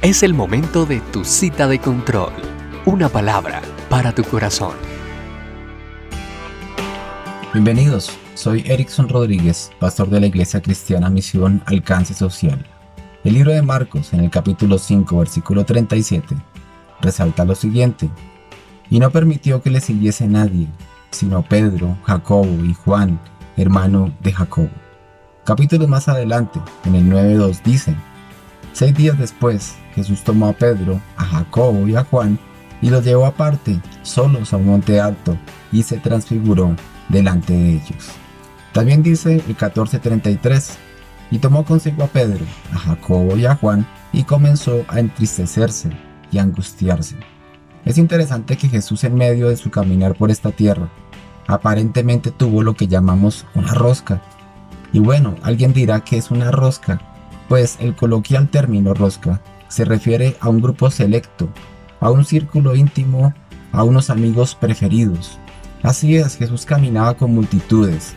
[0.00, 2.32] Es el momento de tu cita de control.
[2.86, 4.74] Una palabra para tu corazón.
[7.52, 12.64] Bienvenidos, soy Erickson Rodríguez, pastor de la Iglesia Cristiana Misión Alcance Social.
[13.24, 16.36] El libro de Marcos, en el capítulo 5, versículo 37,
[17.00, 18.08] resalta lo siguiente.
[18.90, 20.68] Y no permitió que le siguiese nadie,
[21.10, 23.18] sino Pedro, Jacobo y Juan,
[23.56, 24.70] hermano de Jacobo.
[25.44, 27.96] Capítulos más adelante, en el 9.2 dice,
[28.78, 32.38] Seis días después, Jesús tomó a Pedro, a Jacobo y a Juan
[32.80, 35.36] y los llevó aparte, solos a un monte alto,
[35.72, 36.76] y se transfiguró
[37.08, 38.10] delante de ellos.
[38.72, 40.76] También dice el 14:33,
[41.32, 45.90] y tomó consigo a Pedro, a Jacobo y a Juan, y comenzó a entristecerse
[46.30, 47.16] y angustiarse.
[47.84, 50.88] Es interesante que Jesús en medio de su caminar por esta tierra,
[51.48, 54.22] aparentemente tuvo lo que llamamos una rosca.
[54.92, 57.00] Y bueno, alguien dirá que es una rosca,
[57.48, 61.48] pues el coloquial término rosca se refiere a un grupo selecto,
[62.00, 63.34] a un círculo íntimo,
[63.72, 65.38] a unos amigos preferidos.
[65.82, 68.14] Así es, Jesús caminaba con multitudes,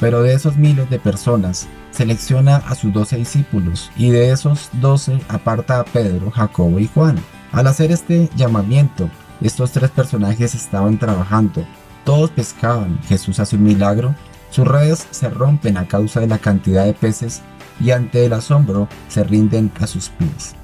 [0.00, 5.20] pero de esos miles de personas selecciona a sus doce discípulos y de esos doce
[5.28, 7.16] aparta a Pedro, Jacobo y Juan.
[7.52, 9.08] Al hacer este llamamiento,
[9.40, 11.64] estos tres personajes estaban trabajando,
[12.04, 14.14] todos pescaban, Jesús hace un milagro,
[14.50, 17.42] sus redes se rompen a causa de la cantidad de peces
[17.80, 20.54] y ante el asombro se rinden a sus pies.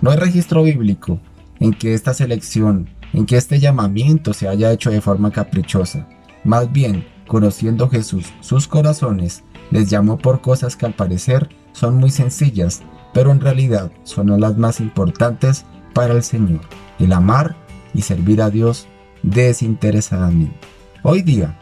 [0.00, 1.18] No hay registro bíblico
[1.60, 6.08] en que esta selección, en que este llamamiento se haya hecho de forma caprichosa.
[6.44, 12.10] Más bien, conociendo Jesús sus corazones, les llamó por cosas que al parecer son muy
[12.10, 16.60] sencillas, pero en realidad son las más importantes para el Señor,
[16.98, 17.56] el amar
[17.94, 18.86] y servir a Dios
[19.22, 20.54] desinteresadamente.
[21.02, 21.58] Hoy día,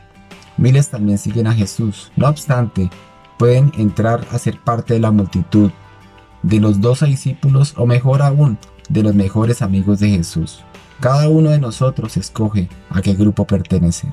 [0.56, 2.90] miles también siguen a Jesús, no obstante,
[3.42, 5.72] pueden entrar a ser parte de la multitud
[6.44, 8.56] de los doce discípulos o mejor aún,
[8.88, 10.62] de los mejores amigos de Jesús.
[11.00, 14.12] Cada uno de nosotros escoge a qué grupo pertenecer.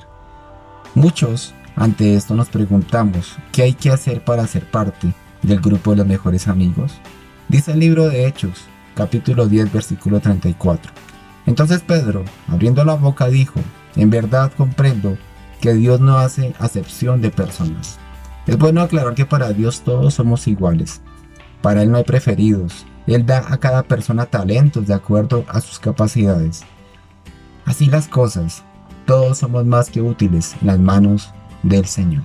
[0.96, 5.14] Muchos ante esto nos preguntamos, ¿qué hay que hacer para ser parte
[5.44, 6.94] del grupo de los mejores amigos?
[7.50, 8.64] Dice el libro de Hechos,
[8.96, 10.92] capítulo 10, versículo 34.
[11.46, 13.60] Entonces Pedro, abriendo la boca, dijo,
[13.96, 15.20] en verdad comprendo
[15.62, 18.00] que Dios no hace acepción de personas.
[18.48, 21.02] Es bueno aclarar que para Dios todos somos iguales.
[21.62, 22.86] Para Él no hay preferidos.
[23.08, 26.62] Él da a cada persona talentos de acuerdo a sus capacidades.
[27.66, 28.64] Así las cosas,
[29.06, 31.34] todos somos más que útiles en las manos
[31.64, 32.24] del Señor.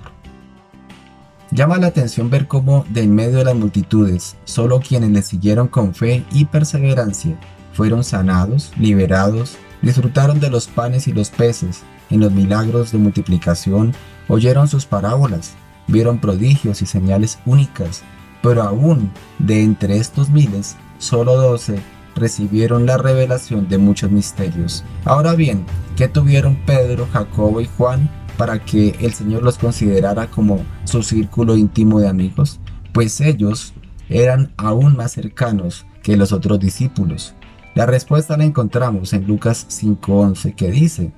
[1.51, 5.67] Llama la atención ver cómo de en medio de las multitudes, solo quienes le siguieron
[5.67, 7.37] con fe y perseverancia
[7.71, 13.93] fueron sanados, liberados, disfrutaron de los panes y los peces, en los milagros de multiplicación,
[14.27, 15.53] oyeron sus parábolas,
[15.87, 18.03] vieron prodigios y señales únicas,
[18.41, 21.79] pero aún de entre estos miles, solo doce
[22.15, 24.83] recibieron la revelación de muchos misterios.
[25.03, 30.63] Ahora bien, ¿qué tuvieron Pedro, Jacobo y Juan para que el Señor los considerara como
[30.85, 32.59] su círculo íntimo de amigos?
[32.93, 33.73] Pues ellos
[34.09, 37.33] eran aún más cercanos que los otros discípulos.
[37.73, 41.11] La respuesta la encontramos en Lucas 5:11 que dice,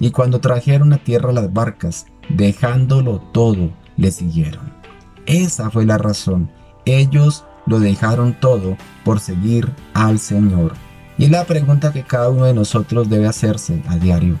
[0.00, 4.72] y cuando trajeron a tierra las barcas, dejándolo todo, le siguieron.
[5.26, 6.50] Esa fue la razón.
[6.84, 10.74] Ellos lo dejaron todo por seguir al Señor.
[11.16, 14.38] Y es la pregunta que cada uno de nosotros debe hacerse a diario.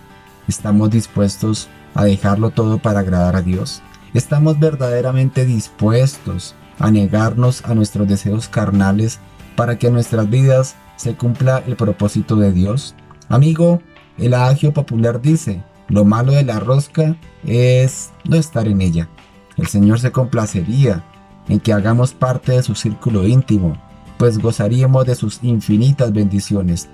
[0.48, 3.82] ¿Estamos dispuestos a dejarlo todo para agradar a Dios?
[4.12, 9.20] ¿Estamos verdaderamente dispuestos a negarnos a nuestros deseos carnales
[9.56, 12.94] para que en nuestras vidas se cumpla el propósito de Dios?
[13.28, 13.80] Amigo,
[14.18, 19.08] el adagio popular dice, lo malo de la rosca es no estar en ella.
[19.56, 21.04] El Señor se complacería
[21.48, 23.76] en que hagamos parte de su círculo íntimo,
[24.18, 26.88] pues gozaríamos de sus infinitas bendiciones.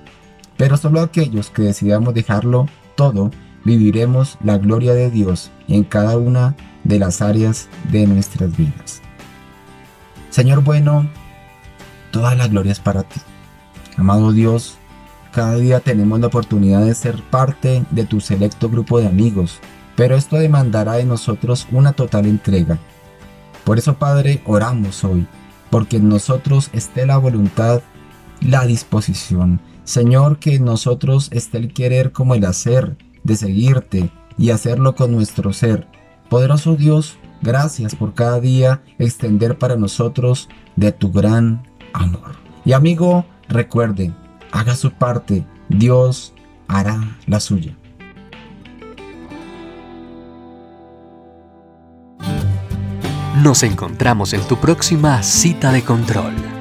[0.57, 2.67] Pero solo aquellos que decidamos dejarlo
[2.97, 3.31] todo,
[3.65, 9.01] viviremos la gloria de Dios en cada una de las áreas de nuestras vidas.
[10.31, 11.09] Señor bueno,
[12.11, 13.21] toda la gloria es para ti.
[13.97, 14.77] Amado Dios,
[15.33, 19.61] cada día tenemos la oportunidad de ser parte de tu selecto grupo de amigos
[20.01, 22.79] pero esto demandará de nosotros una total entrega.
[23.65, 25.27] Por eso, Padre, oramos hoy,
[25.69, 27.83] porque en nosotros esté la voluntad,
[28.41, 29.61] la disposición.
[29.85, 35.13] Señor, que en nosotros esté el querer como el hacer, de seguirte y hacerlo con
[35.13, 35.87] nuestro ser.
[36.31, 41.63] Poderoso Dios, gracias por cada día extender para nosotros de tu gran
[41.93, 42.37] amor.
[42.65, 44.15] Y amigo, recuerde,
[44.51, 46.33] haga su parte, Dios
[46.69, 47.77] hará la suya.
[53.43, 56.60] Nos encontramos en tu próxima cita de control.